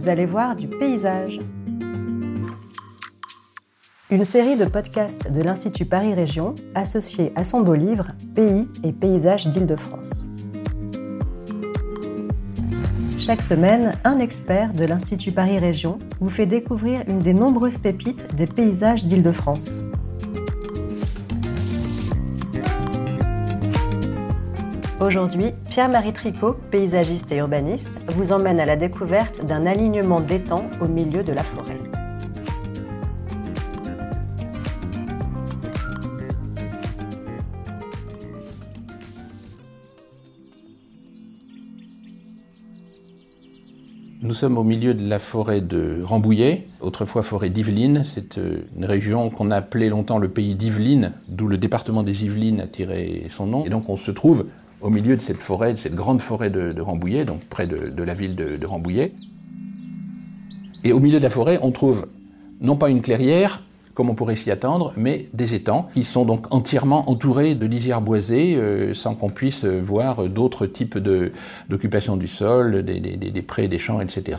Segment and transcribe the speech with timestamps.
[0.00, 1.40] vous allez voir du paysage.
[4.10, 8.92] Une série de podcasts de l'Institut Paris Région associée à son beau livre Pays et
[8.92, 10.24] paysages d'Île-de-France.
[13.18, 18.34] Chaque semaine, un expert de l'Institut Paris Région vous fait découvrir une des nombreuses pépites
[18.34, 19.82] des paysages d'Île-de-France.
[25.00, 30.88] Aujourd'hui, Pierre-Marie Tricot, paysagiste et urbaniste, vous emmène à la découverte d'un alignement d'étangs au
[30.88, 31.78] milieu de la forêt.
[44.20, 48.02] Nous sommes au milieu de la forêt de Rambouillet, autrefois forêt d'Yvelines.
[48.04, 52.26] C'est euh, une région qu'on a appelée longtemps le pays d'Yvelines, d'où le département des
[52.26, 53.64] Yvelines a tiré son nom.
[53.64, 54.44] Et donc on se trouve
[54.80, 58.14] au milieu de cette forêt, de cette grande forêt de, Rambouillet, donc près de, la
[58.14, 59.12] ville de, Rambouillet.
[60.84, 62.06] Et au milieu de la forêt, on trouve
[62.60, 63.62] non pas une clairière,
[63.94, 68.00] comme on pourrait s'y attendre, mais des étangs qui sont donc entièrement entourés de lisières
[68.00, 70.98] boisées, euh, sans qu'on puisse voir d'autres types
[71.68, 74.38] d'occupation du sol, des, prés, des champs, etc.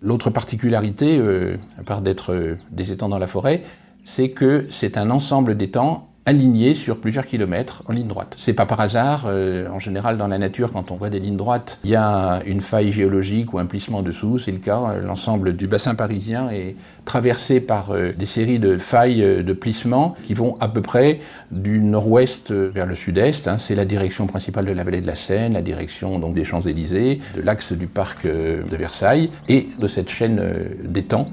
[0.00, 3.64] L'autre particularité, euh, à part d'être euh, des étangs dans la forêt,
[4.04, 8.34] c'est que c'est un ensemble d'étangs alignés sur plusieurs kilomètres en ligne droite.
[8.36, 9.24] C'est pas par hasard.
[9.28, 12.42] Euh, en général, dans la nature, quand on voit des lignes droites, il y a
[12.44, 14.38] une faille géologique ou un plissement dessous.
[14.38, 14.96] C'est le cas.
[15.02, 16.76] L'ensemble du bassin parisien est
[17.06, 21.20] traversé par euh, des séries de failles euh, de plissements qui vont à peu près
[21.50, 23.48] du nord-ouest vers le sud-est.
[23.48, 23.56] Hein.
[23.56, 27.20] C'est la direction principale de la vallée de la Seine, la direction donc des Champs-Élysées,
[27.36, 30.42] de l'axe du parc de Versailles et de cette chaîne
[30.84, 31.28] d'étangs.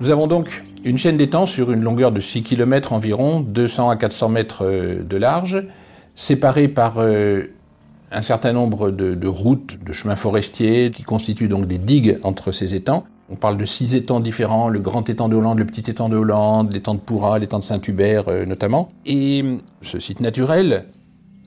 [0.00, 3.96] Nous avons donc une chaîne d'étangs sur une longueur de 6 km environ, 200 à
[3.96, 5.62] 400 mètres euh, de large,
[6.14, 7.44] séparée par euh,
[8.10, 12.74] un certain nombre de, routes, de chemins forestiers, qui constituent donc des digues entre ces
[12.74, 13.04] étangs.
[13.30, 16.16] On parle de six étangs différents, le grand étang de Hollande, le petit étang de
[16.16, 18.88] Hollande, l'étang de Pourra, l'étang de Saint-Hubert euh, notamment.
[19.06, 19.44] Et
[19.80, 20.84] ce site naturel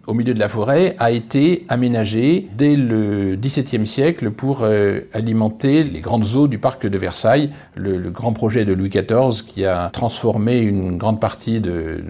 [0.07, 5.83] au milieu de la forêt, a été aménagé dès le XVIIe siècle pour euh, alimenter
[5.83, 9.89] les grandes eaux du parc de Versailles, le, grand projet de Louis XIV qui a
[9.89, 12.03] transformé une grande partie de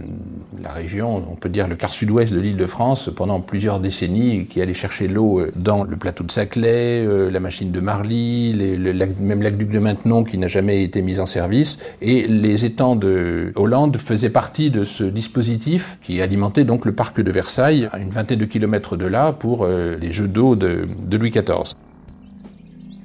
[0.62, 4.46] la région, on peut dire le quart sud-ouest de l'île de France, pendant plusieurs décennies,
[4.46, 8.54] qui allait chercher l'eau euh, dans le plateau de Saclay, euh, la machine de Marly,
[8.54, 12.96] le même l'aqueduc de Maintenon qui n'a jamais été mis en service, et les étangs
[12.96, 18.00] de Hollande faisaient partie de ce dispositif qui alimentait donc le parc de Versailles à
[18.00, 21.76] une vingtaine de kilomètres de là pour euh, les jeux d'eau de, Louis XIV.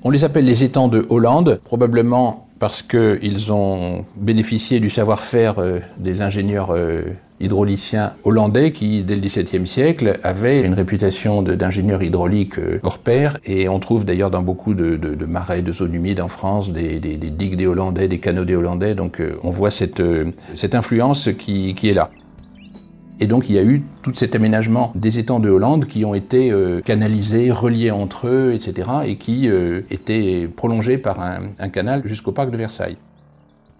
[0.02, 5.78] On les appelle les étangs de Hollande, probablement parce qu'ils ont bénéficié du savoir-faire euh,
[5.98, 7.02] des ingénieurs euh,
[7.40, 13.38] hydrauliciens hollandais qui, dès le XVIIe siècle, avaient une réputation d'ingénieurs hydrauliques hors pair.
[13.44, 17.56] Et on trouve d'ailleurs dans beaucoup de, marais, de zones humides en France, des, digues
[17.56, 18.94] des Hollandais, des canaux des Hollandais.
[18.94, 20.02] Donc on voit cette,
[20.74, 22.10] influence qui est là.
[23.22, 26.14] Et donc il y a eu tout cet aménagement des étangs de Hollande qui ont
[26.14, 32.02] été euh, canalisés, reliés entre eux, etc., et qui euh, étaient prolongés par un canal
[32.06, 32.96] jusqu'au parc de Versailles.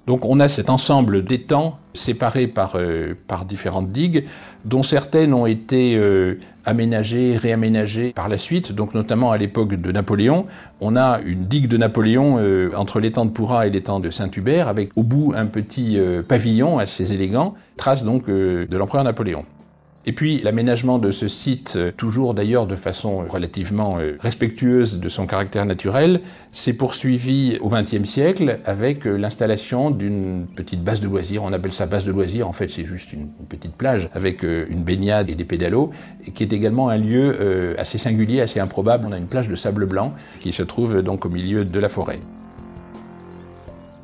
[0.07, 3.15] Donc on a cet ensemble d'étangs séparés par, euh,
[3.47, 4.25] différentes digues,
[4.65, 9.93] dont certaines ont été euh, aménagées, réaménagées par la suite, donc notamment à l'époque de
[9.93, 10.47] Napoléon.
[10.81, 14.69] On a une digue de Napoléon euh, entre l'étang de Pourra et l'étang de Saint-Hubert,
[14.69, 15.99] avec au bout un petit
[16.29, 19.45] pavillon assez élégant, trace donc de l'empereur Napoléon.
[20.07, 25.09] Et puis l'aménagement de ce site, euh, toujours d'ailleurs de façon relativement euh, respectueuse de
[25.11, 26.23] son caractère naturel,
[26.53, 31.43] s'est poursuivi au XXe siècle avec euh, l'installation d'une petite base de loisirs.
[31.43, 34.85] On appelle ça base de loisirs, en fait c'est juste une, petite plage avec une
[34.85, 35.91] baignade et des pédalos,
[36.35, 39.07] qui est également un lieu assez singulier, assez improbable.
[39.09, 41.89] On a une plage de sable blanc qui se trouve donc au milieu de la
[41.89, 42.21] forêt.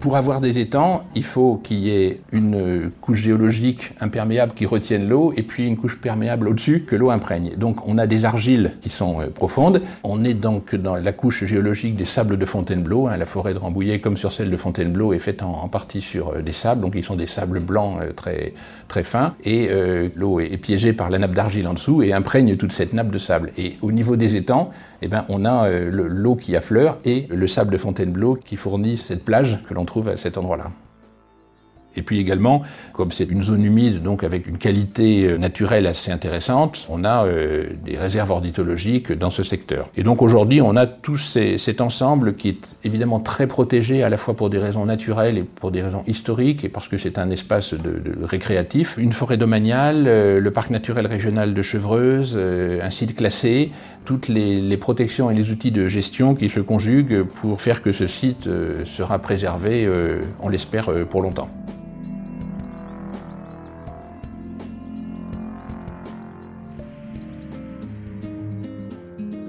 [0.00, 5.08] Pour avoir des étangs, il faut qu'il y ait une couche géologique imperméable qui retienne
[5.08, 7.54] l'eau et puis une couche perméable au-dessus que l'eau imprègne.
[7.56, 9.82] Donc on a des argiles qui sont euh, profondes.
[10.04, 13.06] On est donc dans la couche géologique des sables de Fontainebleau.
[13.06, 13.16] Hein.
[13.16, 16.42] La forêt de Rambouillet, comme sur celle de Fontainebleau, est faite en, partie sur euh,
[16.42, 16.82] des sables.
[16.82, 18.52] Donc ils sont des sables blancs euh, très,
[18.88, 19.34] très fins.
[19.44, 19.70] Et
[20.14, 23.18] l'eau est, piégée par la nappe d'argile en dessous et imprègne toute cette nappe de
[23.18, 23.50] sable.
[23.56, 24.70] Et au niveau des étangs,
[25.02, 29.24] eh ben, on a l'eau qui affleure et le sable de Fontainebleau qui fournit cette
[29.24, 30.70] plage que l'on trouve à cet endroit-là.
[31.96, 32.62] Et puis également,
[32.92, 37.26] comme c'est une zone humide, donc avec une qualité euh, naturelle assez intéressante, on a
[37.26, 39.88] euh, des réserves ornithologiques dans ce secteur.
[39.96, 44.16] Et donc aujourd'hui, on a tout cet ensemble qui est évidemment très protégé, à la
[44.16, 47.30] fois pour des raisons naturelles et pour des raisons historiques, et parce que c'est un
[47.30, 48.96] espace de, récréatif.
[48.98, 53.70] Une forêt domaniale, euh, le parc naturel régional de Chevreuse, un site classé,
[54.04, 57.92] toutes les, les, protections et les outils de gestion qui se conjuguent pour faire que
[57.92, 58.48] ce site
[58.84, 59.88] sera préservé,
[60.40, 61.48] on l'espère, pour longtemps.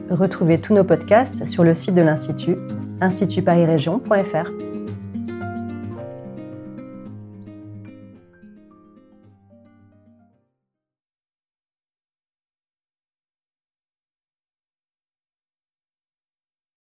[0.10, 2.56] Retrouvez tous nos podcasts sur le site de l'Institut,
[3.02, 4.67] institutparisrégion.fr.